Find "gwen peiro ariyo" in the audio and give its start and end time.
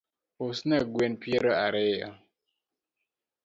0.93-2.09